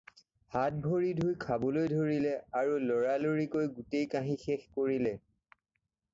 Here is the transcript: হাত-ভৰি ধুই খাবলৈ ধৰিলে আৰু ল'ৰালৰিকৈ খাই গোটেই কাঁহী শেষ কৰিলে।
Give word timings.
হাত-ভৰি 0.53 1.11
ধুই 1.19 1.33
খাবলৈ 1.43 1.85
ধৰিলে 1.91 2.31
আৰু 2.63 2.81
ল'ৰালৰিকৈ 2.87 3.53
খাই 3.53 3.71
গোটেই 3.77 4.09
কাঁহী 4.17 4.41
শেষ 4.47 4.67
কৰিলে। 4.81 5.15